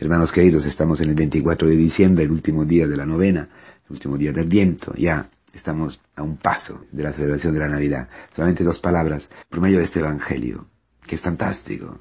Hermanos 0.00 0.32
queridos, 0.32 0.64
estamos 0.64 1.02
en 1.02 1.10
el 1.10 1.14
24 1.14 1.68
de 1.68 1.76
diciembre, 1.76 2.24
el 2.24 2.30
último 2.30 2.64
día 2.64 2.88
de 2.88 2.96
la 2.96 3.04
novena, 3.04 3.50
el 3.84 3.92
último 3.92 4.16
día 4.16 4.32
del 4.32 4.48
viento, 4.48 4.94
ya 4.96 5.28
estamos 5.52 6.00
a 6.16 6.22
un 6.22 6.38
paso 6.38 6.86
de 6.90 7.02
la 7.02 7.12
celebración 7.12 7.52
de 7.52 7.60
la 7.60 7.68
Navidad. 7.68 8.08
Solamente 8.34 8.64
dos 8.64 8.80
palabras 8.80 9.28
por 9.50 9.60
medio 9.60 9.76
de 9.76 9.84
este 9.84 9.98
Evangelio, 9.98 10.68
que 11.06 11.16
es 11.16 11.20
fantástico. 11.20 11.98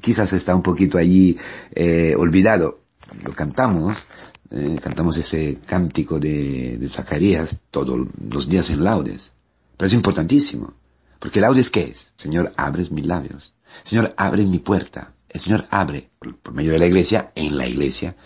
Quizás 0.00 0.32
está 0.32 0.52
un 0.52 0.64
poquito 0.64 0.98
allí 0.98 1.38
eh, 1.76 2.16
olvidado. 2.18 2.80
Lo 3.22 3.32
cantamos, 3.32 4.08
eh, 4.50 4.76
cantamos 4.82 5.16
ese 5.16 5.60
cántico 5.64 6.18
de, 6.18 6.76
de 6.76 6.88
Zacarías 6.88 7.60
todos 7.70 8.04
los 8.32 8.48
días 8.48 8.68
en 8.70 8.82
laudes. 8.82 9.30
Pero 9.76 9.86
es 9.86 9.94
importantísimo. 9.94 10.74
Porque 11.20 11.40
laudes 11.40 11.70
qué 11.70 11.84
es? 11.84 12.12
Señor, 12.16 12.52
abres 12.56 12.90
mis 12.90 13.06
labios. 13.06 13.54
Señor, 13.84 14.12
abre 14.16 14.44
mi 14.44 14.58
puerta. 14.58 15.14
El 15.28 15.40
Señor 15.40 15.66
abre, 15.70 16.10
por 16.18 16.54
medio 16.54 16.72
de 16.72 16.78
la 16.78 16.86
iglesia, 16.86 17.32
en 17.34 17.56
la 17.58 17.66
iglesia, 17.66 18.16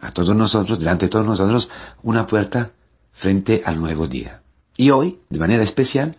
a 0.00 0.12
todos 0.12 0.36
nosotros, 0.36 0.78
delante 0.78 1.06
de 1.06 1.10
todos 1.10 1.26
nosotros, 1.26 1.70
una 2.02 2.26
puerta 2.26 2.72
frente 3.12 3.62
al 3.64 3.80
nuevo 3.80 4.06
día. 4.06 4.42
Y 4.76 4.90
hoy, 4.90 5.20
de 5.28 5.38
manera 5.38 5.62
especial, 5.62 6.16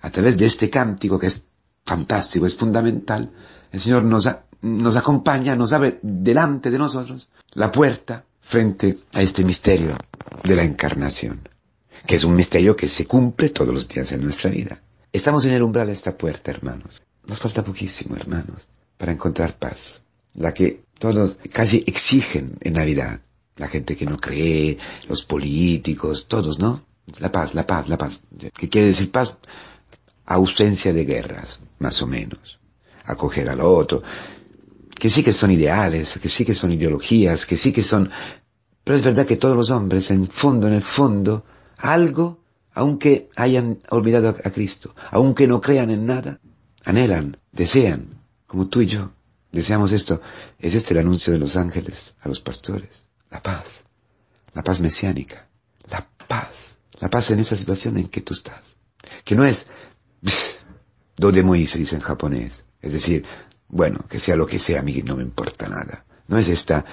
a 0.00 0.10
través 0.10 0.36
de 0.38 0.46
este 0.46 0.70
cántico 0.70 1.18
que 1.18 1.26
es 1.26 1.44
fantástico, 1.84 2.46
es 2.46 2.56
fundamental, 2.56 3.32
el 3.70 3.80
Señor 3.80 4.04
nos, 4.04 4.28
nos 4.62 4.96
acompaña, 4.96 5.54
nos 5.54 5.72
abre 5.72 5.98
delante 6.02 6.70
de 6.70 6.78
nosotros 6.78 7.28
la 7.52 7.70
puerta 7.70 8.24
frente 8.40 8.98
a 9.12 9.22
este 9.22 9.44
misterio 9.44 9.94
de 10.42 10.56
la 10.56 10.64
encarnación, 10.64 11.48
que 12.06 12.16
es 12.16 12.24
un 12.24 12.34
misterio 12.34 12.76
que 12.76 12.88
se 12.88 13.06
cumple 13.06 13.50
todos 13.50 13.74
los 13.74 13.88
días 13.88 14.10
en 14.12 14.22
nuestra 14.22 14.50
vida. 14.50 14.80
Estamos 15.12 15.44
en 15.44 15.52
el 15.52 15.62
umbral 15.62 15.86
de 15.86 15.92
esta 15.92 16.16
puerta, 16.16 16.50
hermanos. 16.50 17.02
Nos 17.26 17.40
falta 17.40 17.64
poquísimo, 17.64 18.16
hermanos 18.16 18.66
para 18.96 19.12
encontrar 19.12 19.58
paz, 19.58 20.02
la 20.34 20.52
que 20.54 20.84
todos 20.98 21.36
casi 21.52 21.84
exigen 21.86 22.56
en 22.60 22.74
Navidad, 22.74 23.20
la 23.56 23.68
gente 23.68 23.96
que 23.96 24.06
no 24.06 24.16
cree, 24.16 24.78
los 25.08 25.22
políticos, 25.24 26.26
todos, 26.28 26.58
¿no? 26.58 26.82
La 27.20 27.30
paz, 27.30 27.54
la 27.54 27.66
paz, 27.66 27.88
la 27.88 27.98
paz. 27.98 28.20
¿Qué 28.56 28.68
quiere 28.68 28.88
decir 28.88 29.10
paz? 29.10 29.36
Ausencia 30.24 30.92
de 30.92 31.04
guerras, 31.04 31.62
más 31.78 32.02
o 32.02 32.06
menos. 32.06 32.58
Acoger 33.04 33.48
al 33.48 33.60
otro. 33.60 34.02
Que 34.98 35.10
sí 35.10 35.22
que 35.22 35.32
son 35.32 35.50
ideales, 35.50 36.18
que 36.20 36.28
sí 36.28 36.44
que 36.44 36.54
son 36.54 36.72
ideologías, 36.72 37.46
que 37.46 37.56
sí 37.56 37.72
que 37.72 37.82
son... 37.82 38.10
Pero 38.82 38.96
es 38.96 39.04
verdad 39.04 39.26
que 39.26 39.36
todos 39.36 39.56
los 39.56 39.70
hombres, 39.70 40.10
en 40.10 40.26
fondo, 40.26 40.66
en 40.68 40.74
el 40.74 40.82
fondo, 40.82 41.44
algo, 41.76 42.40
aunque 42.72 43.28
hayan 43.36 43.78
olvidado 43.90 44.28
a 44.28 44.50
Cristo, 44.50 44.94
aunque 45.10 45.46
no 45.46 45.60
crean 45.60 45.90
en 45.90 46.06
nada, 46.06 46.40
anhelan, 46.84 47.36
desean 47.52 48.25
como 48.46 48.68
tú 48.68 48.80
y 48.80 48.86
yo, 48.86 49.12
deseamos 49.52 49.92
esto. 49.92 50.20
Es 50.58 50.74
este 50.74 50.94
el 50.94 51.00
anuncio 51.00 51.32
de 51.32 51.38
los 51.38 51.56
ángeles 51.56 52.14
a 52.20 52.28
los 52.28 52.40
pastores. 52.40 53.06
La 53.30 53.42
paz. 53.42 53.84
La 54.54 54.62
paz 54.62 54.80
mesiánica. 54.80 55.48
La 55.90 56.06
paz. 56.28 56.78
La 57.00 57.10
paz 57.10 57.30
en 57.30 57.40
esa 57.40 57.56
situación 57.56 57.98
en 57.98 58.08
que 58.08 58.20
tú 58.20 58.34
estás. 58.34 58.62
Que 59.24 59.34
no 59.34 59.44
es 59.44 59.66
do 61.16 61.32
de 61.32 61.66
se 61.66 61.78
dice 61.78 61.96
en 61.96 62.02
japonés. 62.02 62.64
Es 62.80 62.92
decir, 62.92 63.24
bueno, 63.68 64.04
que 64.08 64.20
sea 64.20 64.36
lo 64.36 64.46
que 64.46 64.58
sea, 64.58 64.80
a 64.80 64.82
mí 64.82 65.02
no 65.04 65.16
me 65.16 65.22
importa 65.22 65.68
nada. 65.68 66.04
No 66.28 66.38
es 66.38 66.48
esta 66.48 66.84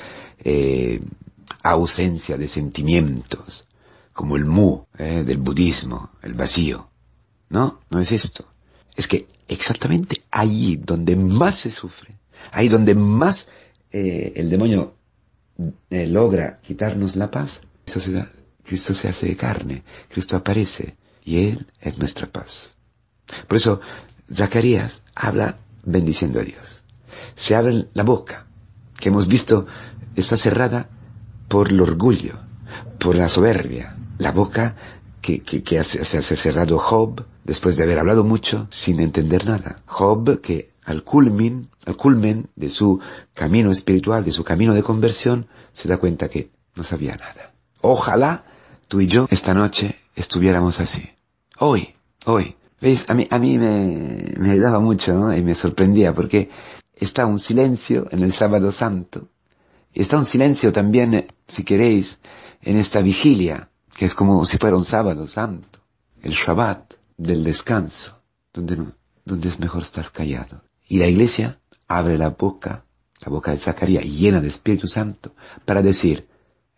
eh, 0.44 1.02
ausencia 1.64 2.38
de 2.38 2.48
sentimientos, 2.48 3.68
como 4.14 4.36
el 4.36 4.46
mu 4.46 4.86
eh, 4.98 5.24
del 5.26 5.38
budismo, 5.38 6.12
el 6.22 6.34
vacío. 6.34 6.90
No, 7.50 7.82
no 7.90 8.00
es 8.00 8.12
esto. 8.12 8.46
Es 8.96 9.08
que 9.08 9.28
exactamente 9.54 10.22
allí 10.32 10.76
donde 10.76 11.16
más 11.16 11.56
se 11.56 11.70
sufre, 11.70 12.18
ahí 12.52 12.70
donde 12.70 12.96
más 12.96 13.50
eh, 13.92 14.34
el 14.36 14.50
demonio 14.50 14.96
eh, 15.90 16.08
logra 16.08 16.60
quitarnos 16.62 17.16
la 17.16 17.30
paz, 17.30 17.62
Cristo 18.64 18.94
se 18.94 19.10
hace 19.10 19.28
de 19.28 19.36
carne, 19.36 19.84
Cristo 20.10 20.38
aparece 20.38 20.98
y 21.24 21.48
Él 21.48 21.68
es 21.82 21.98
nuestra 22.00 22.28
paz. 22.28 22.74
Por 23.48 23.58
eso 23.58 23.82
Zacarías 24.34 25.02
habla 25.16 25.58
bendiciendo 25.86 26.40
a 26.40 26.44
Dios. 26.44 26.84
Se 27.36 27.56
abre 27.56 27.88
la 27.94 28.04
boca, 28.04 28.48
que 29.00 29.10
hemos 29.10 29.28
visto 29.28 29.68
está 30.16 30.38
cerrada 30.38 30.90
por 31.48 31.70
el 31.70 31.82
orgullo, 31.82 32.34
por 33.00 33.16
la 33.16 33.30
soberbia. 33.30 33.98
La 34.18 34.32
boca 34.32 34.76
que, 35.22 35.42
que, 35.42 35.84
se 35.84 36.18
ha 36.18 36.22
cerrado 36.22 36.80
Job 36.80 37.26
después 37.44 37.76
de 37.76 37.84
haber 37.84 38.00
hablado 38.00 38.24
mucho 38.24 38.68
sin 38.70 39.00
entender 39.00 39.46
nada. 39.46 39.82
Job 39.86 40.42
que 40.42 40.72
al 40.86 41.04
culmin, 41.04 41.70
al 41.86 41.96
culmen 41.96 42.50
de 42.56 42.70
su 42.70 43.00
camino 43.34 43.72
espiritual, 43.72 44.24
de 44.24 44.32
su 44.32 44.44
camino 44.44 44.74
de 44.74 44.84
conversión, 44.84 45.48
se 45.74 45.88
da 45.88 45.98
cuenta 45.98 46.30
que 46.30 46.52
no 46.76 46.84
sabía 46.84 47.16
nada. 47.16 47.54
Ojalá 47.82 48.44
tú 48.88 49.02
y 49.02 49.08
yo 49.08 49.28
esta 49.30 49.54
noche 49.54 49.96
estuviéramos 50.16 50.80
así. 50.80 51.10
Hoy, 51.60 51.96
hoy. 52.26 52.56
¿Veis? 52.82 53.10
A 53.10 53.14
mí, 53.14 53.28
a 53.30 53.40
mí 53.40 53.58
me, 53.58 54.34
me 54.38 54.52
ayudaba 54.52 54.80
mucho, 54.80 55.14
¿no? 55.14 55.36
Y 55.36 55.42
me 55.42 55.56
sorprendía 55.56 56.14
porque 56.14 56.50
está 56.96 57.26
un 57.26 57.40
silencio 57.40 58.08
en 58.12 58.24
el 58.24 58.34
sábado 58.34 58.72
santo. 58.72 59.30
Y 59.94 60.02
está 60.02 60.18
un 60.18 60.26
silencio 60.26 60.74
también, 60.74 61.26
si 61.48 61.64
queréis, 61.64 62.20
en 62.62 62.78
esta 62.78 63.02
vigilia 63.02 63.70
que 63.96 64.06
es 64.06 64.16
como 64.16 64.44
si 64.46 64.58
fuera 64.58 64.76
un 64.76 64.84
sábado 64.84 65.28
santo, 65.28 65.80
el 66.22 66.32
Shabbat 66.32 66.94
del 67.18 67.44
descanso, 67.44 68.22
donde, 68.54 68.78
donde 69.26 69.50
es 69.50 69.60
mejor 69.60 69.84
estar 69.84 70.12
callado. 70.12 70.62
Y 70.88 70.98
la 70.98 71.08
iglesia 71.08 71.60
abre 71.88 72.18
la 72.18 72.30
boca, 72.30 72.86
la 73.22 73.30
boca 73.30 73.52
de 73.52 73.58
Zacarías, 73.58 74.06
llena 74.06 74.42
de 74.42 74.48
Espíritu 74.48 74.88
Santo, 74.88 75.34
para 75.66 75.82
decir, 75.82 76.28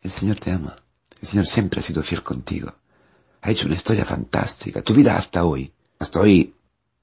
el 0.02 0.12
Señor 0.12 0.38
te 0.38 0.52
ama, 0.52 0.76
el 1.22 1.28
Señor 1.28 1.48
siempre 1.48 1.80
ha 1.80 1.84
sido 1.84 2.04
fiel 2.04 2.22
contigo, 2.24 2.74
ha 3.42 3.52
hecho 3.52 3.66
una 3.66 3.76
historia 3.76 4.06
fantástica, 4.06 4.82
tu 4.82 4.94
vida 4.94 5.18
hasta 5.18 5.44
hoy, 5.44 5.72
hasta 6.00 6.20
hoy, 6.20 6.54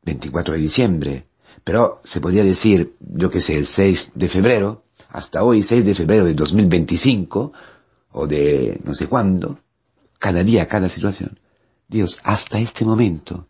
24 0.04 0.54
de 0.54 0.60
diciembre, 0.60 1.26
pero 1.64 2.00
se 2.04 2.20
podría 2.20 2.44
decir, 2.44 2.96
yo 3.00 3.30
que 3.30 3.40
sé, 3.40 3.56
el 3.56 3.66
6 3.66 4.12
de 4.14 4.28
febrero, 4.28 4.84
hasta 5.10 5.44
hoy, 5.44 5.62
6 5.62 5.84
de 5.84 5.94
febrero 5.94 6.24
de 6.24 6.34
2025, 6.34 7.52
o 8.12 8.26
de 8.26 8.80
no 8.84 8.94
sé 8.94 9.06
cuándo, 9.06 9.58
cada 10.18 10.42
día, 10.42 10.68
cada 10.68 10.88
situación. 10.88 11.38
Dios, 11.92 12.18
hasta 12.24 12.58
este 12.58 12.84
momento, 12.84 13.46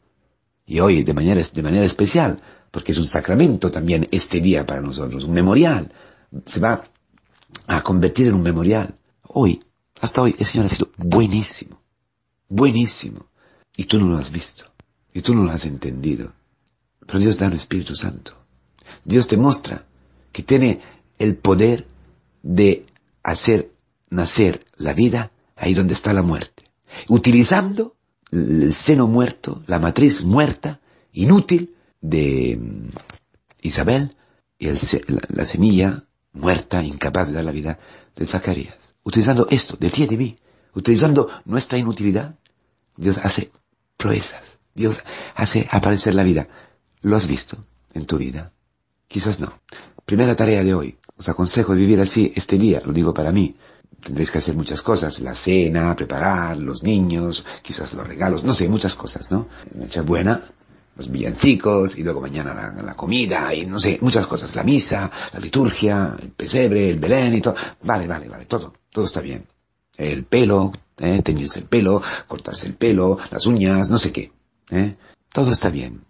y 0.66 0.80
hoy 0.80 1.04
de 1.04 1.14
manera, 1.14 1.40
de 1.40 1.62
manera 1.62 1.84
especial, 1.84 2.42
porque 2.72 2.90
es 2.90 2.98
un 2.98 3.06
sacramento 3.06 3.70
también 3.70 4.08
este 4.10 4.40
día 4.40 4.66
para 4.66 4.80
nosotros, 4.80 5.24
un 5.24 5.32
memorial, 5.32 5.92
se 6.44 6.58
va 6.58 6.84
a 7.68 7.82
convertir 7.82 8.26
en 8.26 8.34
un 8.34 8.42
memorial. 8.42 8.98
Hoy, 9.28 9.62
hasta 10.00 10.22
hoy, 10.22 10.34
el 10.38 10.44
Señor 10.44 10.66
ha 10.66 10.70
sido 10.70 10.90
buenísimo, 10.96 11.80
buenísimo, 12.48 13.26
y 13.76 13.84
tú 13.84 14.00
no 14.00 14.06
lo 14.08 14.18
has 14.18 14.32
visto, 14.32 14.64
y 15.14 15.20
tú 15.20 15.34
no 15.34 15.44
lo 15.44 15.52
has 15.52 15.64
entendido. 15.64 16.32
Pero 17.06 17.20
Dios 17.20 17.38
da 17.38 17.46
un 17.46 17.52
Espíritu 17.52 17.94
Santo. 17.94 18.32
Dios 19.04 19.28
te 19.28 19.36
muestra 19.36 19.86
que 20.32 20.42
tiene 20.42 20.80
el 21.18 21.36
poder 21.36 21.86
de 22.42 22.86
hacer 23.22 23.70
nacer 24.10 24.64
la 24.76 24.94
vida 24.94 25.30
ahí 25.56 25.74
donde 25.74 25.94
está 25.94 26.12
la 26.12 26.22
muerte, 26.22 26.64
utilizando 27.08 27.94
el 28.32 28.72
seno 28.72 29.06
muerto, 29.06 29.62
la 29.66 29.78
matriz 29.78 30.24
muerta, 30.24 30.80
inútil 31.12 31.76
de 32.00 32.58
mm, 32.58 32.88
Isabel 33.60 34.16
y 34.58 34.68
la, 34.68 35.44
semilla 35.44 36.04
muerta, 36.32 36.82
incapaz 36.82 37.28
de 37.28 37.34
dar 37.34 37.44
la 37.44 37.52
vida 37.52 37.78
de 38.16 38.26
Zacarías. 38.26 38.94
Utilizando 39.04 39.46
esto, 39.50 39.76
de 39.78 39.90
ti 39.90 40.04
y 40.04 40.06
de 40.06 40.16
mí, 40.16 40.36
utilizando 40.74 41.28
nuestra 41.44 41.78
inutilidad, 41.78 42.36
Dios 42.96 43.18
hace 43.18 43.52
proezas, 43.96 44.58
Dios 44.74 45.00
hace 45.34 45.68
aparecer 45.70 46.14
la 46.14 46.22
vida. 46.22 46.48
¿Lo 47.02 47.16
has 47.16 47.26
visto 47.26 47.66
en 47.92 48.06
tu 48.06 48.16
vida? 48.16 48.52
Quizás 49.08 49.40
no. 49.40 49.52
Primera 50.06 50.36
tarea 50.36 50.64
de 50.64 50.74
hoy. 50.74 50.98
Os 51.22 51.28
aconsejo 51.28 51.72
vivir 51.74 52.00
así 52.00 52.32
este 52.34 52.58
día, 52.58 52.82
lo 52.84 52.92
digo 52.92 53.14
para 53.14 53.30
mí 53.30 53.54
tendréis 54.02 54.32
que 54.32 54.38
hacer 54.38 54.56
muchas 54.56 54.82
cosas, 54.82 55.20
la 55.20 55.36
cena, 55.36 55.94
preparar, 55.94 56.56
los 56.56 56.82
niños, 56.82 57.46
quizás 57.62 57.92
los 57.92 58.04
regalos, 58.04 58.42
no 58.42 58.52
sé, 58.52 58.68
muchas 58.68 58.96
cosas, 58.96 59.30
¿no? 59.30 59.46
buena, 60.04 60.42
los 60.96 61.08
villancicos, 61.08 61.96
y 61.96 62.02
luego 62.02 62.20
mañana 62.20 62.74
la, 62.82 62.94
comida, 62.94 63.54
y 63.54 63.64
no 63.66 63.78
sé, 63.78 63.98
muchas 64.00 64.26
cosas, 64.26 64.56
la 64.56 64.64
misa, 64.64 65.08
la 65.32 65.38
liturgia, 65.38 66.16
el 66.20 66.30
pesebre, 66.30 66.90
el 66.90 66.98
belén 66.98 67.34
y 67.34 67.40
todo. 67.40 67.54
Vale, 67.84 68.08
vale, 68.08 68.28
vale, 68.28 68.46
todo, 68.46 68.72
todo 68.90 69.04
está 69.04 69.20
bien. 69.20 69.46
El 69.96 70.24
pelo, 70.24 70.72
¿eh? 70.98 71.22
teñirse 71.22 71.60
el 71.60 71.66
pelo, 71.66 72.02
cortarse 72.26 72.66
el 72.66 72.74
pelo, 72.74 73.18
las 73.30 73.46
uñas, 73.46 73.88
no 73.88 73.98
sé 73.98 74.10
qué, 74.10 74.32
¿eh? 74.70 74.96
Todo 75.32 75.52
está 75.52 75.70
bien. 75.70 76.02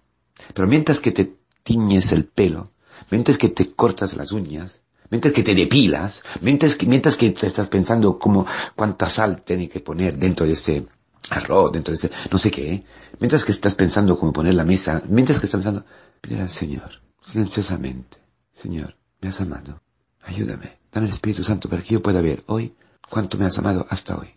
Pero 0.54 0.66
mientras 0.66 1.00
que 1.00 1.12
te 1.12 1.36
tiñes 1.62 2.12
el 2.12 2.24
pelo, 2.24 2.70
mientras 3.10 3.36
que 3.36 3.50
te 3.50 3.70
cortas 3.72 4.16
las 4.16 4.32
uñas, 4.32 4.80
mientras 5.12 5.34
que 5.34 5.42
te 5.42 5.54
depilas, 5.54 6.22
mientras 6.40 6.74
que, 6.74 6.86
mientras 6.86 7.18
que 7.18 7.30
te 7.32 7.46
estás 7.46 7.68
pensando 7.68 8.18
cómo, 8.18 8.46
cuánta 8.74 9.10
sal 9.10 9.42
tiene 9.42 9.68
que 9.68 9.80
poner 9.80 10.16
dentro 10.16 10.46
de 10.46 10.52
ese 10.52 10.86
arroz, 11.28 11.70
dentro 11.70 11.92
de 11.92 11.96
ese, 11.96 12.10
no 12.30 12.38
sé 12.38 12.50
qué, 12.50 12.82
mientras 13.20 13.44
que 13.44 13.52
estás 13.52 13.74
pensando 13.74 14.18
cómo 14.18 14.32
poner 14.32 14.54
la 14.54 14.64
mesa, 14.64 15.02
mientras 15.08 15.38
que 15.38 15.44
estás 15.44 15.58
pensando, 15.58 15.84
pídele 16.22 16.42
al 16.42 16.48
Señor, 16.48 17.02
silenciosamente, 17.20 18.16
Señor, 18.54 18.96
me 19.20 19.28
has 19.28 19.40
amado, 19.42 19.82
Ayúdame, 20.24 20.78
dame 20.92 21.06
el 21.08 21.12
Espíritu 21.12 21.42
Santo 21.44 21.68
para 21.68 21.82
que 21.82 21.94
yo 21.94 22.02
pueda 22.02 22.20
ver 22.20 22.44
hoy 22.46 22.74
cuánto 23.10 23.36
me 23.36 23.44
has 23.44 23.58
amado 23.58 23.86
hasta 23.90 24.16
hoy. 24.16 24.28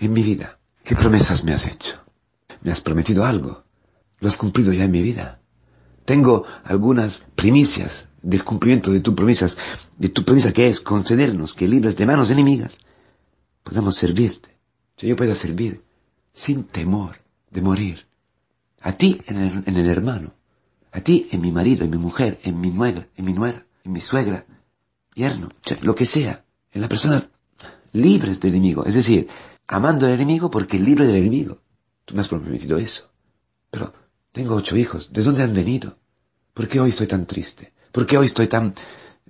En 0.00 0.12
mi 0.12 0.22
vida, 0.22 0.58
¿qué 0.84 0.94
promesas 0.94 1.44
me 1.44 1.52
has 1.52 1.66
hecho? 1.66 2.00
¿Me 2.62 2.70
has 2.70 2.80
prometido 2.80 3.24
algo? 3.24 3.64
¿Lo 4.20 4.28
has 4.28 4.38
cumplido 4.38 4.72
ya 4.72 4.84
en 4.84 4.92
mi 4.92 5.02
vida? 5.02 5.40
Tengo 6.04 6.44
algunas 6.64 7.24
primicias 7.34 8.08
del 8.26 8.42
cumplimiento 8.42 8.90
de 8.90 9.00
tus 9.00 9.14
promesas, 9.14 9.56
de 9.96 10.08
tu 10.08 10.24
promesa 10.24 10.52
que 10.52 10.66
es 10.66 10.80
concedernos 10.80 11.54
que 11.54 11.68
libres 11.68 11.96
de 11.96 12.06
manos 12.06 12.30
enemigas 12.30 12.76
podamos 13.62 13.94
servirte, 13.94 14.48
que 14.96 15.06
yo 15.06 15.14
pueda 15.14 15.34
servir 15.34 15.82
sin 16.32 16.64
temor 16.64 17.16
de 17.50 17.62
morir. 17.62 18.06
A 18.80 18.92
ti 18.92 19.20
en 19.26 19.64
el, 19.66 19.88
hermano, 19.88 20.34
a 20.90 21.00
ti 21.00 21.28
en 21.30 21.40
mi 21.40 21.52
marido, 21.52 21.84
en 21.84 21.90
mi 21.90 21.98
mujer, 21.98 22.40
en 22.42 22.60
mi 22.60 22.70
nuera, 22.70 23.06
en 23.16 23.24
mi 23.24 23.32
nuera, 23.32 23.64
en 23.84 23.92
mi 23.92 24.00
suegra, 24.00 24.44
yerno, 25.14 25.48
lo 25.82 25.94
que 25.94 26.04
sea, 26.04 26.44
en 26.72 26.80
la 26.80 26.88
persona 26.88 27.22
libres 27.92 28.40
del 28.40 28.54
enemigo, 28.54 28.84
es 28.86 28.94
decir, 28.94 29.28
amando 29.68 30.06
al 30.06 30.12
enemigo 30.12 30.50
porque 30.50 30.80
libre 30.80 31.06
del 31.06 31.18
enemigo. 31.18 31.60
Tú 32.04 32.14
me 32.14 32.20
has 32.20 32.28
prometido 32.28 32.76
eso. 32.76 33.10
Pero 33.70 33.92
tengo 34.32 34.54
ocho 34.56 34.76
hijos, 34.76 35.12
¿de 35.12 35.22
dónde 35.22 35.44
han 35.44 35.54
venido? 35.54 35.96
¿Por 36.54 36.66
qué 36.66 36.80
hoy 36.80 36.90
estoy 36.90 37.06
tan 37.06 37.26
triste? 37.26 37.75
¿Por 37.96 38.04
qué 38.04 38.18
hoy 38.18 38.26
estoy 38.26 38.46
tan 38.46 38.74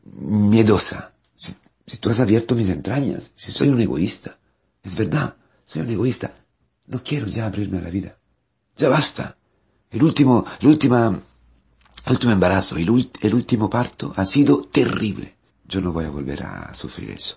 miedosa? 0.02 1.12
Si, 1.36 1.98
tú 1.98 2.10
has 2.10 2.18
abierto 2.18 2.56
mis 2.56 2.68
entrañas, 2.68 3.30
si 3.36 3.52
soy 3.52 3.68
un 3.68 3.80
egoísta, 3.80 4.38
es 4.82 4.96
verdad, 4.96 5.36
soy 5.64 5.82
un 5.82 5.90
egoísta, 5.90 6.34
no 6.88 7.00
quiero 7.00 7.28
ya 7.28 7.46
abrirme 7.46 7.78
a 7.78 7.82
la 7.82 7.90
vida. 7.90 8.18
Ya 8.76 8.88
basta. 8.88 9.36
El 9.88 10.02
último, 10.02 10.44
el 10.60 10.66
última, 10.66 11.16
el 12.06 12.12
último 12.12 12.32
embarazo, 12.32 12.76
el, 12.76 13.08
el 13.20 13.34
último 13.36 13.70
parto 13.70 14.12
ha 14.16 14.24
sido 14.24 14.62
terrible. 14.62 15.36
Yo 15.68 15.80
no 15.80 15.92
voy 15.92 16.06
a 16.06 16.10
volver 16.10 16.42
a 16.42 16.74
sufrir 16.74 17.12
eso. 17.12 17.36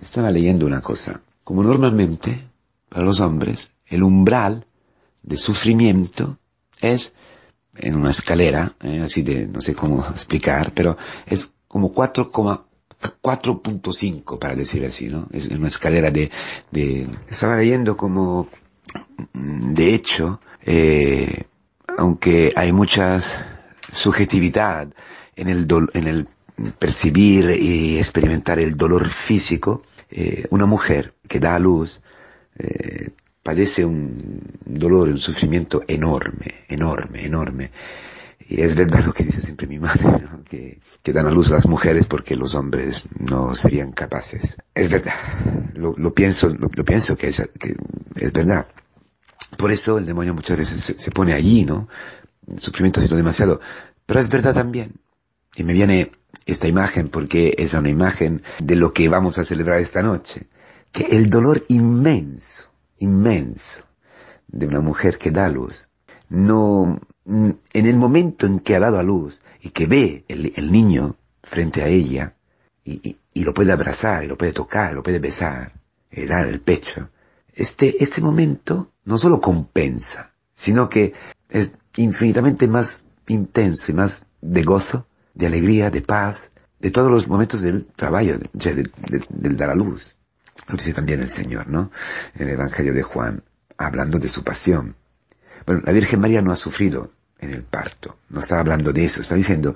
Estaba 0.00 0.30
leyendo 0.30 0.64
una 0.64 0.80
cosa. 0.80 1.20
Como 1.44 1.62
normalmente, 1.64 2.48
para 2.88 3.04
los 3.04 3.20
hombres, 3.20 3.72
el 3.84 4.02
umbral 4.02 4.64
de 5.22 5.36
sufrimiento 5.36 6.38
es 6.80 7.12
en 7.78 7.96
una 7.96 8.10
escalera, 8.10 8.74
eh, 8.82 9.00
así 9.04 9.22
de, 9.22 9.46
no 9.46 9.62
sé 9.62 9.74
cómo 9.74 10.00
explicar, 10.00 10.72
pero 10.74 10.98
es 11.26 11.52
como 11.68 11.92
4,5 11.92 14.38
para 14.38 14.54
decir 14.54 14.84
así, 14.84 15.08
¿no? 15.08 15.28
Es 15.32 15.46
una 15.46 15.68
escalera 15.68 16.10
de, 16.10 16.30
de, 16.70 17.06
estaba 17.28 17.56
leyendo 17.56 17.96
como, 17.96 18.48
de 19.32 19.94
hecho, 19.94 20.40
eh, 20.64 21.44
aunque 21.96 22.52
hay 22.56 22.72
mucha 22.72 23.18
subjetividad 23.92 24.88
en 25.36 25.48
el, 25.48 25.66
en 25.94 26.06
el 26.06 26.28
percibir 26.78 27.50
y 27.50 27.98
experimentar 27.98 28.58
el 28.58 28.76
dolor 28.76 29.08
físico, 29.08 29.82
eh, 30.10 30.44
una 30.50 30.66
mujer 30.66 31.14
que 31.28 31.40
da 31.40 31.56
a 31.56 31.58
luz 31.58 32.00
eh, 32.58 33.10
padece 33.46 33.84
un 33.84 34.42
dolor, 34.64 35.06
un 35.06 35.18
sufrimiento 35.18 35.84
enorme, 35.86 36.64
enorme, 36.66 37.24
enorme. 37.24 37.70
Y 38.48 38.60
es 38.60 38.74
verdad 38.74 39.04
lo 39.04 39.12
que 39.12 39.22
dice 39.22 39.40
siempre 39.40 39.68
mi 39.68 39.78
madre, 39.78 40.02
¿no? 40.02 40.42
que, 40.42 40.80
que, 41.00 41.12
dan 41.12 41.28
a 41.28 41.30
luz 41.30 41.50
las 41.50 41.64
mujeres 41.64 42.08
porque 42.08 42.34
los 42.34 42.56
hombres 42.56 43.04
no 43.20 43.54
serían 43.54 43.92
capaces. 43.92 44.56
Es 44.74 44.90
verdad, 44.90 45.14
lo, 45.76 45.94
lo 45.96 46.12
pienso, 46.12 46.48
lo, 46.48 46.68
lo, 46.74 46.84
pienso 46.84 47.16
que 47.16 47.28
es, 47.28 47.48
que 47.60 47.76
es 48.16 48.32
verdad. 48.32 48.66
Por 49.56 49.70
eso 49.70 49.96
el 49.98 50.06
demonio 50.06 50.34
muchas 50.34 50.58
veces 50.58 50.80
se, 50.80 50.98
se 50.98 51.10
pone 51.12 51.32
allí, 51.32 51.64
¿no? 51.64 51.88
El 52.48 52.58
sufrimiento 52.58 52.98
ha 52.98 53.04
sido 53.04 53.16
demasiado. 53.16 53.60
Pero 54.06 54.18
es 54.18 54.28
verdad 54.28 54.54
también. 54.54 54.94
Y 55.54 55.62
me 55.62 55.72
viene 55.72 56.10
esta 56.46 56.66
imagen 56.66 57.06
porque 57.06 57.54
es 57.58 57.74
una 57.74 57.90
imagen 57.90 58.42
de 58.58 58.74
lo 58.74 58.92
que 58.92 59.08
vamos 59.08 59.38
a 59.38 59.44
celebrar 59.44 59.78
esta 59.78 60.02
noche. 60.02 60.48
Que 60.90 61.16
el 61.16 61.30
dolor 61.30 61.62
inmenso, 61.68 62.70
inmenso 62.98 63.84
de 64.48 64.66
una 64.66 64.80
mujer 64.80 65.18
que 65.18 65.30
da 65.30 65.48
luz, 65.48 65.88
no, 66.28 66.98
en 67.24 67.58
el 67.72 67.96
momento 67.96 68.46
en 68.46 68.60
que 68.60 68.74
ha 68.76 68.80
dado 68.80 68.98
a 68.98 69.02
luz 69.02 69.40
y 69.60 69.70
que 69.70 69.86
ve 69.86 70.24
el, 70.28 70.72
niño 70.72 71.16
frente 71.42 71.82
a 71.82 71.88
ella 71.88 72.34
y, 72.84 73.16
lo 73.34 73.52
puede 73.52 73.72
abrazar, 73.72 74.24
y 74.24 74.28
lo 74.28 74.38
puede 74.38 74.52
tocar, 74.52 74.94
lo 74.94 75.02
puede 75.02 75.18
besar, 75.18 75.72
y 76.10 76.24
dar 76.26 76.48
el 76.48 76.60
pecho, 76.60 77.10
este, 77.54 78.02
este 78.02 78.20
momento 78.20 78.92
no 79.04 79.18
solo 79.18 79.40
compensa, 79.40 80.32
sino 80.54 80.88
que 80.88 81.12
es 81.48 81.72
infinitamente 81.96 82.66
más 82.66 83.04
intenso 83.28 83.92
y 83.92 83.94
más 83.94 84.26
de 84.40 84.62
gozo 84.62 85.06
de 85.34 85.46
alegría, 85.46 85.90
de 85.90 86.00
paz, 86.00 86.50
de 86.80 86.90
todos 86.90 87.10
los 87.10 87.28
momentos 87.28 87.60
del 87.60 87.86
trabajo, 87.86 88.26
del 88.26 88.50
de, 88.52 89.24
de, 89.28 89.54
dar 89.54 89.70
a 89.70 89.74
luz. 89.74 90.15
Lo 90.68 90.76
dice 90.76 90.92
también 90.92 91.20
el 91.20 91.28
Señor, 91.28 91.68
¿no? 91.68 91.90
En 92.34 92.48
el 92.48 92.54
Evangelio 92.54 92.92
de 92.92 93.02
Juan, 93.02 93.42
hablando 93.76 94.18
de 94.18 94.28
su 94.28 94.42
pasión. 94.42 94.96
Bueno, 95.66 95.82
la 95.84 95.92
Virgen 95.92 96.20
María 96.20 96.42
no 96.42 96.52
ha 96.52 96.56
sufrido 96.56 97.12
en 97.38 97.50
el 97.50 97.62
parto. 97.62 98.18
No 98.28 98.40
está 98.40 98.58
hablando 98.58 98.92
de 98.92 99.04
eso. 99.04 99.20
Está 99.20 99.34
diciendo 99.34 99.74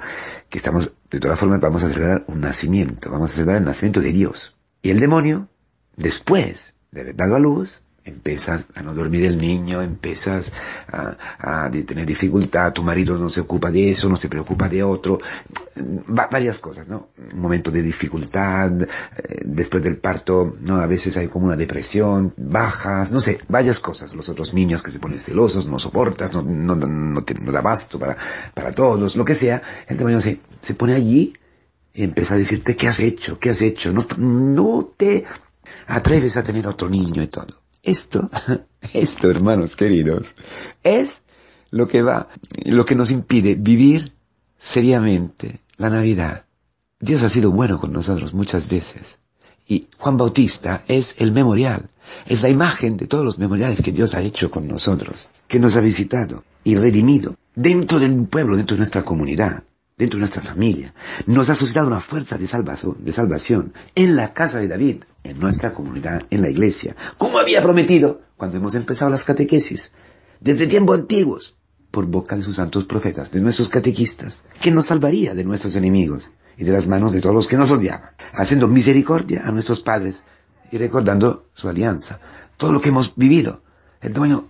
que 0.49 0.59
estamos, 0.59 0.93
de 1.11 1.21
todas 1.21 1.39
formas, 1.39 1.61
vamos 1.61 1.85
a 1.85 1.89
celebrar 1.89 2.25
un 2.27 2.41
nacimiento. 2.41 3.11
Vamos 3.11 3.33
a 3.33 3.35
celebrar 3.35 3.59
el 3.59 3.65
nacimiento 3.65 4.01
de 4.01 4.13
Dios. 4.13 4.57
Y 4.83 4.91
el 4.91 5.01
demonio, 5.01 5.49
después 5.97 6.75
de 6.91 7.03
haber 7.03 7.17
dado 7.17 7.37
a 7.37 7.41
luz, 7.41 7.83
empiezas 8.05 8.67
a 8.75 8.83
no 8.83 8.95
dormir 8.95 9.25
el 9.27 9.39
niño, 9.39 9.83
empiezas 9.83 10.53
a, 10.89 11.71
tener 11.71 12.07
dificultad, 12.07 12.73
tu 12.73 12.83
marido 12.83 13.17
no 13.17 13.29
se 13.31 13.41
ocupa 13.41 13.71
de 13.71 13.91
eso, 13.91 14.09
no 14.09 14.17
se 14.17 14.29
preocupa 14.29 14.69
de 14.69 14.83
otro, 14.83 15.19
Va, 16.09 16.29
varias 16.31 16.59
cosas, 16.59 16.89
¿no? 16.89 17.09
Un 17.33 17.41
momento 17.41 17.71
de 17.71 17.83
dificultad, 17.83 18.83
eh, 18.83 18.89
después 19.45 19.83
del 19.83 19.99
parto, 19.99 20.57
¿no? 20.61 20.81
A 20.81 20.87
veces 20.87 21.17
hay 21.17 21.29
como 21.29 21.47
una 21.47 21.57
depresión, 21.57 22.35
bajas, 22.37 23.13
no 23.13 23.21
sé, 23.21 23.39
varias 23.49 23.79
cosas. 23.79 24.15
Los 24.15 24.29
otros 24.29 24.53
niños 24.53 24.83
que 24.83 24.91
se 24.91 24.99
ponen 24.99 25.19
celosos, 25.19 25.69
no 25.69 25.79
soportas, 25.79 26.35
no, 26.35 26.43
no, 26.43 26.75
no, 26.75 26.87
no, 26.87 27.25
te, 27.25 27.35
no 27.35 27.53
basto 27.63 27.99
para, 27.99 28.17
para 28.53 28.73
todos, 28.73 29.17
lo 29.17 29.25
que 29.25 29.35
sea. 29.35 29.63
El 29.87 29.97
demonio 29.97 30.21
se, 30.21 30.41
se 30.61 30.75
pone 30.75 30.95
allí 30.95 31.35
y 31.95 32.03
empieza 32.03 32.35
a 32.35 32.39
decirte, 32.39 32.77
¿qué 32.77 32.89
has 32.89 33.01
hecho? 33.01 33.39
¿Qué 33.39 33.51
has 33.51 33.63
hecho? 33.63 33.93
No, 33.93 34.05
no 34.19 34.93
te 34.97 35.25
atreves 35.87 36.37
a 36.37 36.43
tener 36.43 36.67
otro 36.67 36.89
niño 36.89 37.23
y 37.23 37.29
todo. 37.29 37.61
Esto, 37.83 38.31
esto, 38.93 39.31
hermanos 39.31 39.77
queridos, 39.77 40.35
es 40.83 41.25
lo 41.71 41.89
que 41.89 42.03
va, 42.03 42.29
lo 42.65 42.85
que 42.85 42.95
nos 42.95 43.11
impide 43.11 43.55
vivir 43.55 44.13
seriamente 44.59 45.61
la 45.77 45.91
Navidad. 45.91 46.45
Dios 46.99 47.23
ha 47.23 47.31
sido 47.31 47.51
bueno 47.51 47.81
con 47.81 47.93
nosotros 47.93 48.35
muchas 48.35 48.69
veces. 48.69 49.19
Y 49.67 49.87
Juan 49.99 50.17
Bautista 50.17 50.83
es 50.89 51.15
el 51.19 51.33
memorial, 51.33 51.89
es 52.27 52.43
la 52.43 52.49
imagen 52.49 52.97
de 52.97 53.07
todos 53.07 53.25
los 53.25 53.39
memoriales 53.39 53.83
que 53.83 53.93
Dios 53.93 54.15
ha 54.15 54.21
hecho 54.21 54.51
con 54.51 54.67
nosotros, 54.67 55.31
que 55.47 55.61
nos 55.61 55.77
ha 55.77 55.81
visitado 55.81 56.45
y 56.65 56.77
redimido 56.77 57.37
dentro 57.55 58.01
del 58.01 58.27
pueblo, 58.27 58.57
dentro 58.57 58.75
de 58.75 58.81
nuestra 58.81 59.03
comunidad, 59.03 59.63
dentro 60.01 60.17
de 60.17 60.23
nuestra 60.23 60.41
familia. 60.41 60.95
Nos 61.27 61.51
ha 61.51 61.55
suscitado 61.55 61.87
una 61.87 62.01
fuerza 62.01 62.39
de 62.39 62.47
salvación, 62.47 62.97
de 63.01 63.13
salvación 63.13 63.75
en 63.95 64.17
la 64.17 64.33
casa 64.33 64.59
de 64.59 64.67
David, 64.67 65.05
en 65.25 65.39
nuestra 65.39 65.75
comunidad, 65.75 66.23
en 66.31 66.41
la 66.41 66.49
iglesia, 66.49 66.97
como 67.19 67.39
había 67.39 67.61
prometido 67.61 68.23
cuando 68.39 68.57
hemos 68.57 68.75
empezado 68.75 69.11
las 69.11 69.25
catequesis, 69.25 69.93
desde 70.41 70.67
tiempos 70.67 70.99
antiguos, 70.99 71.55
por 71.91 72.07
boca 72.07 72.35
de 72.35 72.43
sus 72.43 72.57
santos 72.57 72.87
profetas, 72.87 73.31
de 73.31 73.41
nuestros 73.41 73.69
catequistas, 73.69 74.45
que 74.59 74.71
nos 74.71 74.87
salvaría 74.87 75.35
de 75.35 75.45
nuestros 75.45 75.77
enemigos 75.77 76.31
y 76.57 76.65
de 76.65 76.73
las 76.73 76.89
manos 76.89 77.13
de 77.13 77.21
todos 77.21 77.35
los 77.35 77.47
que 77.47 77.59
nos 77.59 77.71
odiaban, 77.71 78.13
haciendo 78.33 78.69
misericordia 78.69 79.43
a 79.45 79.51
nuestros 79.51 79.83
padres 79.83 80.25
y 80.73 80.79
recordando 80.79 81.51
su 81.53 81.69
alianza, 81.69 82.21
todo 82.57 82.73
lo 82.73 82.81
que 82.81 82.89
hemos 82.89 83.15
vivido. 83.17 83.63
El 84.01 84.15
demonio, 84.15 84.49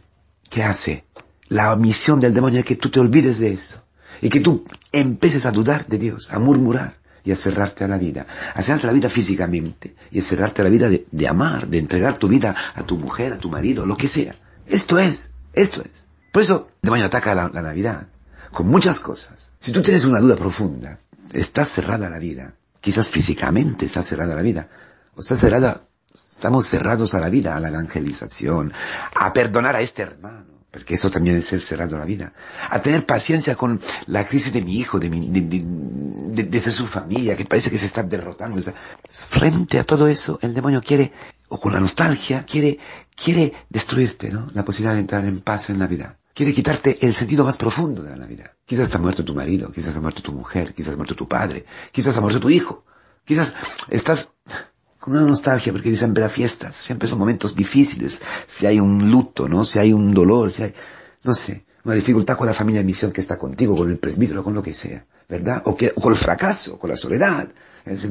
¿qué 0.49 0.63
hace? 0.63 1.07
La 1.49 1.75
misión 1.75 2.21
del 2.21 2.35
demonio 2.35 2.61
es 2.61 2.67
que 2.67 2.77
tú 2.77 2.89
te 2.89 3.01
olvides 3.01 3.41
de 3.41 3.53
eso 3.53 3.83
y 4.21 4.29
que 4.29 4.41
tú 4.41 4.65
empieces 4.93 5.47
a 5.47 5.51
dudar 5.51 5.87
de 5.87 5.99
Dios, 5.99 6.33
a 6.33 6.39
murmurar 6.39 6.99
y 7.25 7.33
a 7.33 7.37
cerrarte 7.37 7.85
a 7.85 7.89
la 7.89 7.99
vida, 7.99 8.27
a 8.55 8.63
cerrarte 8.63 8.87
a 8.87 8.91
la 8.91 8.95
vida 8.95 9.09
físicamente 9.09 9.95
y 10.11 10.21
a 10.21 10.23
cerrarte 10.23 10.63
a 10.63 10.65
la 10.65 10.71
vida 10.71 10.89
de, 10.89 11.07
de 11.11 11.29
amar, 11.29 11.69
de 11.69 11.79
entregar 11.79 12.19
tu 12.19 12.29
vida 12.29 12.55
a 12.75 12.83
tu 12.83 12.97
mujer, 12.97 13.33
a 13.33 13.39
tu 13.39 13.51
marido, 13.51 13.87
lo 13.87 13.97
que 13.97 14.09
sea. 14.09 14.37
Esto 14.67 14.99
es, 14.99 15.31
esto 15.53 15.83
es. 15.83 16.07
Por 16.33 16.43
eso 16.43 16.69
el 16.83 16.87
demonio 16.87 17.07
ataca 17.07 17.35
la, 17.35 17.49
la, 17.49 17.63
Navidad 17.63 18.09
con 18.53 18.69
muchas 18.69 19.01
cosas. 19.01 19.51
Si 19.59 19.73
tú 19.73 19.83
tienes 19.83 20.05
una 20.05 20.21
duda 20.21 20.37
profunda, 20.37 21.01
estás 21.33 21.69
cerrada 21.69 22.07
a 22.07 22.11
la 22.11 22.19
vida. 22.19 22.55
Quizás 22.81 23.11
físicamente 23.11 23.87
estás 23.87 24.07
cerrada 24.07 24.33
a 24.33 24.37
la 24.37 24.43
vida. 24.43 24.69
O 25.17 25.21
estás 25.21 25.41
cerrada, 25.41 25.83
estamos 26.15 26.67
cerrados 26.67 27.15
a 27.15 27.21
la 27.21 27.29
vida, 27.29 27.57
a 27.57 27.61
la 27.61 27.69
evangelización, 27.69 28.73
a 29.15 29.33
perdonar 29.33 29.77
a 29.77 29.81
este 29.81 30.03
hermano. 30.03 30.60
Porque 30.71 30.95
eso 30.95 31.11
también 31.11 31.37
es 31.37 31.47
ser 31.47 31.91
la 31.91 32.05
vida. 32.05 32.33
A 32.69 32.81
tener 32.81 33.05
paciencia 33.05 33.57
con 33.57 33.81
la 34.07 34.27
crisis 34.27 34.53
de 34.53 34.63
mi 34.63 34.79
hijo, 34.79 35.01
de, 35.01 35.11
mi, 35.11 35.29
de, 35.29 35.41
de, 35.41 36.45
de, 36.45 36.61
su 36.61 36.87
familia, 36.87 37.37
que 37.37 37.45
parece 37.45 37.71
que 37.71 37.79
se 37.79 37.87
está 37.87 38.05
derrotando. 38.05 38.61
Frente 39.11 39.81
a 39.81 39.85
todo 39.85 40.07
eso, 40.07 40.39
el 40.43 40.55
demonio 40.55 40.81
quiere, 40.81 41.13
o 41.49 41.61
con 41.61 41.73
la 41.73 41.81
nostalgia, 41.81 42.45
quiere, 42.45 42.79
quiere 43.17 43.53
destruirte, 43.69 44.31
¿no? 44.31 44.49
La 44.55 44.65
posibilidad 44.65 44.95
de 44.95 45.01
entrar 45.01 45.25
en 45.25 45.41
paz 45.41 45.71
en 45.71 45.81
la 45.81 45.89
vida. 45.89 46.19
Quiere 46.33 46.55
quitarte 46.55 46.99
el 47.01 47.13
sentido 47.13 47.45
más 47.45 47.57
profundo 47.57 48.03
de 48.03 48.11
la 48.11 48.17
Navidad. 48.17 48.53
Quizás 48.65 48.95
ha 48.95 48.99
muerto 48.99 49.25
tu 49.25 49.35
marido, 49.35 49.73
quizás 49.73 49.97
ha 49.97 50.01
muerto 50.01 50.23
tu 50.23 50.33
mujer, 50.33 50.73
quizás 50.73 50.95
ha 50.95 50.97
muerto 50.97 51.17
tu 51.17 51.27
padre, 51.27 51.65
quizás 51.91 52.17
ha 52.17 52.21
muerto 52.21 52.39
tu 52.39 52.49
hijo, 52.49 52.85
Quizás 53.25 53.55
estás 53.91 54.31
con 55.01 55.15
una 55.15 55.25
nostalgia 55.25 55.73
porque 55.73 55.91
dicen 55.91 56.13
ver 56.13 56.29
fiestas, 56.29 56.77
siempre 56.77 57.09
son 57.09 57.19
momentos 57.19 57.57
difíciles, 57.57 58.21
si 58.47 58.67
hay 58.67 58.79
un 58.79 59.11
luto, 59.11 59.49
¿no? 59.49 59.65
Si 59.65 59.79
hay 59.79 59.93
un 59.93 60.13
dolor, 60.13 60.51
si 60.51 60.65
hay, 60.65 60.75
no 61.25 61.33
sé, 61.33 61.65
una 61.85 61.95
dificultad 61.95 62.37
con 62.37 62.47
la 62.47 62.55
familia 62.55 62.83
de 62.83 62.87
misión 62.87 63.11
que 63.11 63.23
está 63.23 63.39
contigo, 63.39 63.75
con 63.75 63.91
el 63.91 63.99
presbítero, 63.99 64.45
con 64.45 64.55
lo 64.55 64.63
que 64.63 64.75
sea, 64.75 65.07
¿verdad? 65.27 65.63
O, 65.65 65.75
que, 65.75 65.91
con 65.93 66.13
el 66.13 66.19
fracaso, 66.19 66.79
con 66.79 66.91
la 66.91 66.97
soledad. 66.97 67.49
Es, 67.87 68.07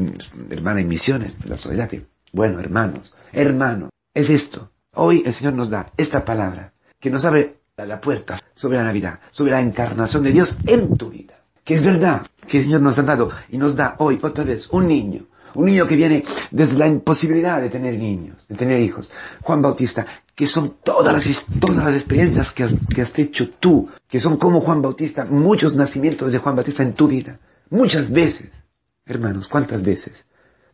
hermana 0.50 0.82
en 0.82 0.88
misiones, 0.88 1.38
la 1.46 1.58
soledad. 1.58 1.90
bueno, 2.34 2.60
hermanos, 2.60 3.14
hermano, 3.32 3.90
es 4.14 4.32
esto. 4.32 4.72
Hoy 4.96 5.22
el 5.26 5.34
Señor 5.34 5.54
nos 5.54 5.70
da 5.70 5.86
esta 5.96 6.26
palabra 6.26 6.74
que 7.00 7.12
nos 7.12 7.24
abre 7.26 7.60
la 7.78 8.02
puerta 8.02 8.38
sobre 8.56 8.78
la 8.78 8.84
Navidad, 8.84 9.20
sobre 9.30 9.52
la 9.52 9.62
encarnación 9.62 10.24
de 10.24 10.32
Dios 10.32 10.58
en 10.66 10.96
tu 10.96 11.12
vida. 11.12 11.36
Que 11.64 11.76
es 11.76 11.84
verdad 11.84 12.26
que 12.48 12.58
el 12.58 12.64
Señor 12.64 12.82
nos 12.82 12.98
ha 12.98 13.04
dado 13.04 13.30
y 13.50 13.58
nos 13.60 13.76
da 13.76 13.96
hoy 14.00 14.20
otra 14.24 14.44
vez 14.44 14.68
un 14.72 14.88
niño, 14.88 15.28
un 15.56 15.66
niño 15.66 15.88
que 15.88 15.96
viene 15.96 16.24
desde 16.52 16.78
la 16.78 16.88
imposibilidad 16.88 17.62
de 17.62 17.70
tener 17.70 17.98
niños, 17.98 18.46
de 18.48 18.56
tener 18.56 18.80
hijos. 18.80 19.12
Juan 19.42 19.62
Bautista, 19.62 20.06
que 20.36 20.48
son 20.48 20.78
todas 20.84 21.14
las, 21.14 21.46
todas 21.60 21.78
las 21.78 21.94
experiencias 21.94 22.52
que 22.52 22.64
has, 22.64 22.76
has 22.76 23.20
hecho 23.20 23.50
tú, 23.50 23.90
que 24.08 24.20
son 24.20 24.38
como 24.38 24.62
Juan 24.62 24.82
Bautista, 24.82 25.26
muchos 25.26 25.76
nacimientos 25.76 26.32
de 26.32 26.38
Juan 26.38 26.56
Bautista 26.56 26.84
en 26.84 26.94
tu 26.94 27.08
vida. 27.08 27.40
Muchas 27.70 28.12
veces. 28.12 28.64
Hermanos, 29.06 29.48
¿cuántas 29.48 29.84
veces? 29.84 30.26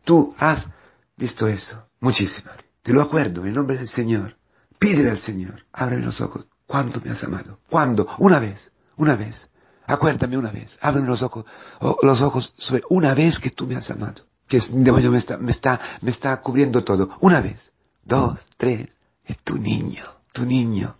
Tú 0.04 0.34
has 0.38 0.68
visto 1.16 1.48
eso. 1.48 1.88
Muchísimas. 2.00 2.56
Te 2.82 2.92
lo 2.92 3.02
acuerdo, 3.02 3.44
en 3.44 3.54
nombre 3.54 3.76
del 3.76 3.86
Señor. 3.86 4.36
Pídele 4.78 5.10
al 5.10 5.16
Señor, 5.16 5.64
ábreme 5.72 6.04
los 6.04 6.20
ojos. 6.20 6.46
¿Cuándo 6.66 7.00
me 7.02 7.10
has 7.10 7.24
amado? 7.24 7.60
¿Cuándo? 7.70 8.06
Una 8.18 8.38
vez, 8.38 8.72
una 8.96 9.16
vez. 9.16 9.50
Acuérdame 9.86 10.36
una 10.36 10.50
vez. 10.50 10.78
Ábreme 10.80 11.08
los 11.08 11.22
ojos, 11.22 11.44
los 12.02 12.20
ojos 12.20 12.52
sobre 12.56 12.82
una 12.90 13.14
vez 13.14 13.38
que 13.38 13.50
tú 13.50 13.66
me 13.66 13.76
has 13.76 13.90
amado 13.90 14.26
que 14.46 14.60
demonio 14.72 15.10
me 15.10 15.18
está, 15.18 15.36
me 15.38 15.50
está, 15.50 15.80
me 16.02 16.10
está 16.10 16.40
cubriendo 16.40 16.84
todo. 16.84 17.10
Una 17.20 17.40
vez, 17.40 17.72
dos, 18.04 18.38
tres, 18.56 18.88
es 19.24 19.36
tu 19.42 19.56
niño, 19.56 20.04
tu 20.32 20.44
niño. 20.44 20.96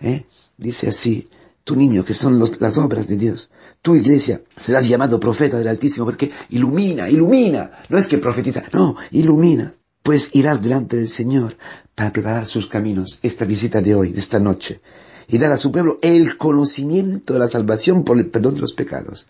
¿eh? 0.00 0.26
Dice 0.56 0.88
así, 0.88 1.28
tu 1.64 1.76
niño, 1.76 2.04
que 2.04 2.14
son 2.14 2.38
las 2.38 2.78
obras 2.78 3.06
de 3.06 3.16
Dios. 3.16 3.50
Tu 3.82 3.94
iglesia 3.94 4.42
serás 4.56 4.88
llamado 4.88 5.20
profeta 5.20 5.58
del 5.58 5.68
Altísimo 5.68 6.06
porque 6.06 6.30
ilumina, 6.50 7.08
ilumina. 7.08 7.70
No 7.88 7.98
es 7.98 8.06
que 8.06 8.18
profetiza, 8.18 8.64
no, 8.72 8.96
ilumina. 9.10 9.72
Pues 10.02 10.30
irás 10.32 10.62
delante 10.62 10.96
del 10.96 11.08
Señor 11.08 11.56
para 11.94 12.12
preparar 12.12 12.46
sus 12.46 12.66
caminos, 12.66 13.18
esta 13.22 13.44
visita 13.44 13.80
de 13.80 13.94
hoy, 13.94 14.12
de 14.12 14.20
esta 14.20 14.38
noche, 14.38 14.80
y 15.28 15.36
dar 15.36 15.52
a 15.52 15.56
su 15.56 15.70
pueblo 15.70 15.98
el 16.00 16.38
conocimiento 16.38 17.34
de 17.34 17.40
la 17.40 17.48
salvación 17.48 18.04
por 18.04 18.16
el 18.16 18.30
perdón 18.30 18.54
de 18.54 18.62
los 18.62 18.72
pecados, 18.72 19.26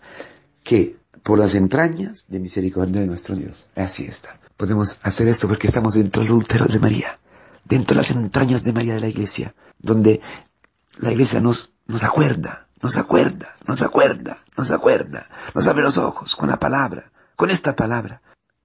que 0.63 0.95
por 1.23 1.39
las 1.39 1.55
entrañas 1.55 2.25
de 2.27 2.39
misericordia 2.39 3.01
de 3.01 3.07
nuestro 3.07 3.35
Dios. 3.35 3.67
Así 3.75 4.05
está. 4.05 4.39
Podemos 4.57 4.99
hacer 5.03 5.27
esto 5.27 5.47
porque 5.47 5.67
estamos 5.67 5.93
dentro 5.93 6.21
del 6.21 6.31
útero 6.31 6.65
de 6.65 6.79
María, 6.79 7.17
dentro 7.65 7.95
de 7.95 8.01
las 8.01 8.11
entrañas 8.11 8.63
de 8.63 8.73
María 8.73 8.95
de 8.95 9.01
la 9.01 9.07
iglesia, 9.07 9.53
donde 9.79 10.21
la 10.97 11.11
iglesia 11.11 11.39
nos, 11.39 11.73
nos 11.87 12.03
acuerda, 12.03 12.67
nos 12.81 12.97
acuerda, 12.97 13.55
nos 13.67 13.81
acuerda, 13.81 14.37
nos 14.57 14.71
acuerda, 14.71 15.27
nos 15.53 15.67
abre 15.67 15.83
los 15.83 15.97
ojos 15.97 16.35
con 16.35 16.49
la 16.49 16.57
palabra, 16.57 17.11
con 17.35 17.49
esta 17.49 17.75
palabra. 17.75 18.21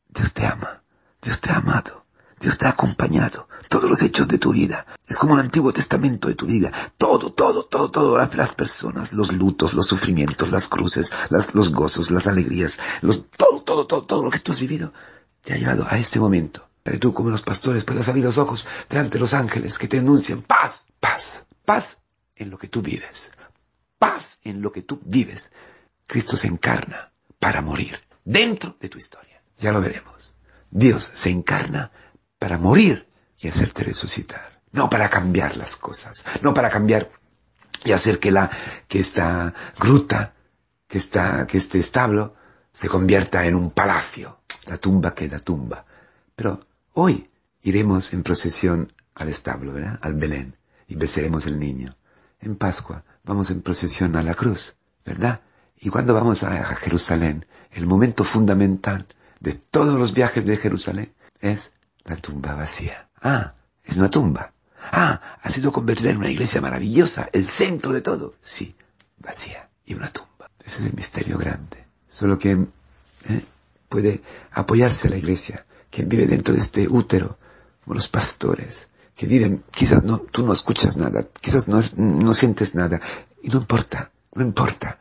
Dios 0.09 0.33
te 0.33 0.47
ama, 0.47 0.83
Dios 1.23 1.41
te 1.41 1.51
ha 1.51 1.57
amado. 1.57 2.04
Dios 2.45 2.59
te 2.59 2.67
acompañado. 2.67 3.49
Todos 3.71 3.89
los 3.89 4.03
hechos 4.03 4.29
de 4.29 4.37
tu 4.37 4.53
vida. 4.53 4.85
Es 5.09 5.17
como 5.17 5.33
el 5.33 5.41
Antiguo 5.41 5.73
Testamento 5.73 6.29
de 6.29 6.35
tu 6.35 6.45
vida. 6.45 6.71
Todo, 6.99 7.33
todo, 7.33 7.65
todo, 7.65 7.91
todo. 7.91 8.19
Las 8.19 8.55
personas, 8.55 9.15
los 9.15 9.33
lutos, 9.33 9.73
los 9.73 9.87
sufrimientos, 9.87 10.51
las 10.51 10.69
cruces, 10.69 11.11
los 11.31 11.73
gozos, 11.73 12.11
las 12.11 12.27
alegrías, 12.27 12.81
todo, 13.39 13.63
todo, 13.63 13.87
todo, 13.87 14.05
todo 14.05 14.25
lo 14.25 14.31
que 14.31 14.41
tú 14.41 14.53
has 14.53 14.61
vivido 14.61 14.93
te 15.41 15.55
ha 15.55 15.57
llevado 15.57 15.87
a 15.89 15.97
este 15.97 16.21
momento. 16.21 16.69
Que 16.85 16.99
tú, 16.99 17.15
como 17.15 17.31
los 17.31 17.41
pastores, 17.41 17.87
puedas 17.87 18.11
abrir 18.11 18.25
los 18.25 18.37
ojos 18.37 18.67
delante 18.91 19.15
de 19.15 19.21
los 19.21 19.33
ángeles 19.33 19.79
que 19.79 19.89
te 19.89 20.01
anuncian 20.01 20.43
paz, 20.43 20.85
paz, 21.01 21.47
paz 21.65 22.03
en 22.37 22.51
lo 22.51 22.59
que 22.59 22.69
tú 22.69 22.83
vives. 22.83 23.33
Paz 23.99 24.39
en 24.45 24.61
lo 24.61 24.71
que 24.71 24.83
tú 24.83 25.01
vives. 25.03 25.51
Cristo 26.07 26.37
se 26.37 26.49
encarna 26.49 27.11
para 27.39 27.63
morir 27.63 27.99
dentro 28.23 28.77
de 28.79 28.91
tu 28.91 28.99
historia. 28.99 29.43
Ya 29.57 29.73
lo 29.73 29.81
veremos. 29.81 30.35
Dios 30.71 31.11
se 31.15 31.31
encarna 31.31 31.91
para 32.45 32.59
morir 32.59 33.09
y 33.41 33.49
hacerte 33.49 33.85
resucitar. 33.85 34.61
No 34.71 34.91
para 34.91 35.09
cambiar 35.09 35.57
las 35.57 35.77
cosas, 35.77 36.27
no 36.43 36.53
para 36.53 36.69
cambiar 36.69 37.11
y 37.87 37.93
hacer 37.93 38.21
que 38.21 38.31
la, 38.31 38.51
que 38.87 38.99
esta 38.99 39.55
gruta, 39.81 40.35
que 40.87 40.99
esta, 40.99 41.47
que 41.47 41.57
este 41.57 41.79
establo 41.79 42.35
se 42.71 42.87
convierta 42.87 43.47
en 43.47 43.55
un 43.55 43.71
palacio. 43.71 44.41
La 44.67 44.77
tumba 44.77 45.15
queda 45.15 45.39
tumba. 45.39 45.87
Pero 46.37 46.61
hoy 46.93 47.31
iremos 47.63 48.13
en 48.13 48.23
procesión 48.23 48.93
al 49.15 49.31
establo, 49.31 49.73
¿verdad? 49.73 49.99
Al 50.03 50.13
Belén 50.13 50.59
y 50.87 50.97
besaremos 50.97 51.47
el 51.47 51.59
niño. 51.59 51.97
En 52.41 52.57
Pascua 52.57 53.05
vamos 53.25 53.51
en 53.51 53.63
procesión 53.63 54.17
a 54.17 54.23
la 54.23 54.35
cruz, 54.35 54.77
¿verdad? 55.07 55.41
Y 55.79 55.89
cuando 55.89 56.13
vamos 56.13 56.43
a 56.43 56.63
Jerusalén, 56.75 57.47
el 57.71 57.87
momento 57.87 58.23
fundamental 58.23 59.07
de 59.41 59.55
todos 59.55 59.99
los 59.99 60.13
viajes 60.13 60.45
de 60.45 60.59
Jerusalén 60.59 61.15
es 61.41 61.73
la 62.05 62.17
tumba 62.17 62.55
vacía. 62.55 63.09
Ah, 63.23 63.55
es 63.85 63.97
una 63.97 64.11
tumba. 64.11 64.53
Ah, 64.93 65.39
ha 65.43 65.51
sido 65.51 65.73
convertida 65.73 66.11
en 66.11 66.19
una 66.19 66.31
iglesia 66.31 66.61
maravillosa, 66.61 67.29
el 67.33 67.47
centro 67.47 67.93
de 67.93 68.03
todo. 68.03 68.35
Sí, 68.41 68.75
vacía 69.19 69.69
y 69.87 69.95
una 69.95 70.11
tumba. 70.11 70.51
Ese 70.65 70.81
es 70.81 70.87
el 70.87 70.95
misterio 70.95 71.39
grande. 71.39 71.83
Solo 72.09 72.39
que 72.39 72.53
eh, 72.53 73.45
puede 73.89 74.23
apoyarse 74.53 75.09
la 75.09 75.17
iglesia, 75.17 75.65
quien 75.91 76.09
vive 76.09 76.27
dentro 76.27 76.55
de 76.55 76.61
este 76.61 76.89
útero, 76.89 77.39
como 77.85 77.95
los 77.95 78.09
pastores, 78.09 78.89
que 79.15 79.27
viven, 79.27 79.65
quizás 79.71 80.05
no, 80.05 80.19
tú 80.19 80.45
no 80.45 80.53
escuchas 80.53 80.97
nada, 80.97 81.27
quizás 81.41 81.69
no, 81.69 81.81
no 81.97 82.35
sientes 82.35 82.75
nada, 82.75 83.01
y 83.43 83.49
no 83.49 83.59
importa, 83.59 84.11
no 84.35 84.45
importa. 84.45 84.99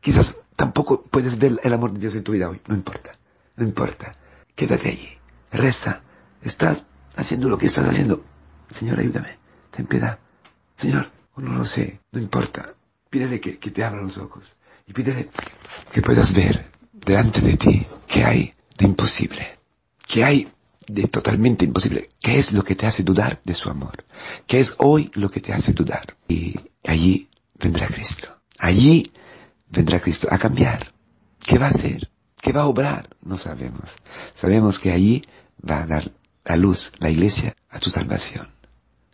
Quizás 0.00 0.36
tampoco 0.56 1.02
puedes 1.02 1.38
ver 1.38 1.58
el 1.62 1.72
amor 1.72 1.92
de 1.92 2.00
Dios 2.00 2.14
en 2.14 2.24
tu 2.24 2.32
vida 2.32 2.48
hoy, 2.48 2.60
no 2.66 2.74
importa, 2.74 3.12
no 3.56 3.64
importa. 3.64 4.12
Quédate 4.54 4.90
allí, 4.90 5.08
reza, 5.50 6.02
Estás 6.44 6.84
haciendo 7.16 7.48
lo 7.48 7.56
que 7.56 7.66
estás 7.66 7.88
haciendo. 7.88 8.22
Señor, 8.70 9.00
ayúdame. 9.00 9.38
Ten 9.70 9.86
piedad. 9.86 10.18
Señor, 10.76 11.10
no 11.36 11.52
lo 11.54 11.64
sé. 11.64 12.00
No 12.12 12.20
importa. 12.20 12.74
Pídele 13.08 13.40
que, 13.40 13.56
te 13.56 13.82
abra 13.82 14.02
los 14.02 14.18
ojos. 14.18 14.56
Y 14.86 14.92
pídele 14.92 15.30
que 15.90 16.02
puedas 16.02 16.34
ver 16.34 16.70
delante 16.92 17.40
de 17.40 17.56
ti 17.56 17.86
qué 18.06 18.24
hay 18.24 18.54
de 18.78 18.84
imposible. 18.84 19.58
¿Qué 20.06 20.22
hay 20.22 20.48
de 20.86 21.08
totalmente 21.08 21.64
imposible? 21.64 22.10
¿Qué 22.20 22.38
es 22.38 22.52
lo 22.52 22.62
que 22.62 22.74
te 22.74 22.86
hace 22.86 23.02
dudar 23.02 23.40
de 23.44 23.54
su 23.54 23.70
amor? 23.70 24.04
¿Qué 24.46 24.60
es 24.60 24.74
hoy 24.78 25.10
lo 25.14 25.30
que 25.30 25.40
te 25.40 25.54
hace 25.54 25.72
dudar? 25.72 26.16
Y 26.28 26.56
allí 26.86 27.30
vendrá 27.58 27.86
Cristo. 27.86 28.28
Allí 28.58 29.12
vendrá 29.68 30.00
Cristo 30.00 30.28
a 30.30 30.36
cambiar. 30.36 30.92
¿Qué 31.38 31.58
va 31.58 31.66
a 31.66 31.70
hacer? 31.70 32.10
¿Qué 32.40 32.52
va 32.52 32.62
a 32.62 32.66
obrar? 32.66 33.08
No 33.22 33.38
sabemos. 33.38 33.96
Sabemos 34.34 34.78
que 34.78 34.92
allí 34.92 35.24
va 35.68 35.82
a 35.82 35.86
dar 35.86 36.12
la 36.44 36.56
luz, 36.56 36.92
la 36.98 37.10
iglesia, 37.10 37.56
a 37.70 37.78
tu 37.78 37.90
salvación. 37.90 38.48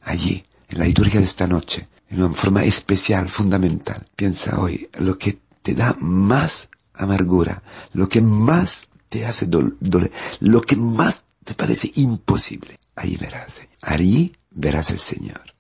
Allí, 0.02 0.44
en 0.68 0.78
la 0.78 0.84
liturgia 0.84 1.20
de 1.20 1.26
esta 1.26 1.46
noche, 1.46 1.88
en 2.08 2.22
una 2.22 2.34
forma 2.34 2.64
especial, 2.64 3.28
fundamental, 3.28 4.06
piensa 4.16 4.58
hoy 4.58 4.88
lo 4.98 5.16
que 5.16 5.38
te 5.62 5.74
da 5.74 5.96
más 6.00 6.68
amargura, 6.92 7.62
lo 7.92 8.08
que 8.08 8.20
más 8.20 8.88
te 9.08 9.26
hace 9.26 9.46
doler, 9.46 10.12
lo 10.40 10.62
que 10.62 10.76
más 10.76 11.24
te 11.44 11.54
parece 11.54 11.90
imposible. 11.94 12.78
Allí 12.94 13.16
verás, 13.16 13.60
allí 13.80 14.36
verás 14.50 14.90
el 14.90 14.98
Señor, 14.98 15.54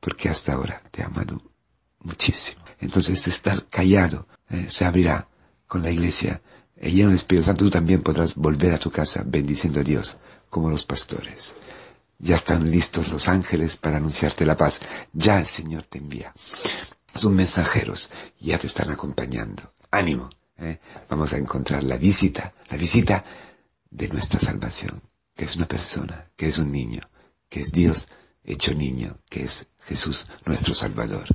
porque 0.00 0.28
hasta 0.28 0.54
ahora 0.54 0.82
te 0.90 1.02
ha 1.02 1.06
amado 1.06 1.42
muchísimo. 2.00 2.64
Entonces 2.80 3.26
estar 3.26 3.66
callado 3.66 4.26
eh, 4.50 4.66
se 4.68 4.84
abrirá 4.84 5.28
con 5.66 5.82
la 5.82 5.90
iglesia 5.90 6.42
y 6.80 6.90
lleno 6.90 7.08
del 7.08 7.16
Espíritu 7.16 7.46
Santo 7.46 7.64
tú 7.64 7.70
también 7.70 8.02
podrás 8.02 8.34
volver 8.34 8.74
a 8.74 8.78
tu 8.78 8.90
casa 8.90 9.22
bendiciendo 9.26 9.80
a 9.80 9.82
Dios 9.82 10.16
como 10.50 10.70
los 10.70 10.86
pastores. 10.86 11.54
Ya 12.18 12.36
están 12.36 12.70
listos 12.70 13.12
los 13.12 13.28
ángeles 13.28 13.76
para 13.76 13.98
anunciarte 13.98 14.46
la 14.46 14.56
paz. 14.56 14.80
Ya 15.12 15.38
el 15.38 15.46
Señor 15.46 15.84
te 15.84 15.98
envía. 15.98 16.32
Son 17.14 17.34
mensajeros, 17.34 18.10
ya 18.40 18.58
te 18.58 18.66
están 18.66 18.90
acompañando. 18.90 19.72
Ánimo, 19.90 20.30
¿eh? 20.58 20.80
vamos 21.08 21.32
a 21.32 21.38
encontrar 21.38 21.84
la 21.84 21.96
visita, 21.96 22.54
la 22.70 22.76
visita 22.76 23.24
de 23.90 24.08
nuestra 24.08 24.40
salvación, 24.40 25.02
que 25.34 25.44
es 25.44 25.56
una 25.56 25.66
persona, 25.66 26.30
que 26.36 26.46
es 26.46 26.58
un 26.58 26.72
niño, 26.72 27.02
que 27.48 27.60
es 27.60 27.72
Dios 27.72 28.08
hecho 28.44 28.74
niño, 28.74 29.18
que 29.28 29.44
es 29.44 29.66
Jesús 29.80 30.26
nuestro 30.44 30.74
Salvador. 30.74 31.26